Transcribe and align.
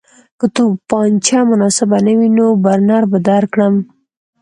که 0.39 0.45
توپانچه 0.55 1.39
مناسبه 1.51 1.97
نه 2.05 2.13
وي 2.17 2.29
نو 2.37 2.45
برنر 2.63 3.03
به 3.11 3.17
درکړم 3.27 3.75